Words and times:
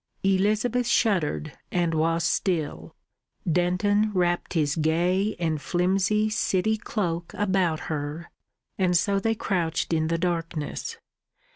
Elizabeth 0.23 0.87
shuddered, 0.87 1.55
and 1.71 1.93
was 1.93 2.23
still; 2.23 2.95
Denton 3.47 4.11
wrapped 4.15 4.55
his 4.55 4.75
gay 4.75 5.35
and 5.39 5.61
flimsy 5.61 6.27
city 6.27 6.75
cloak 6.75 7.31
about 7.35 7.81
her, 7.81 8.31
and 8.79 8.97
so 8.97 9.19
they 9.19 9.35
crouched 9.35 9.93
in 9.93 10.07
the 10.07 10.17
darkness. 10.17 10.97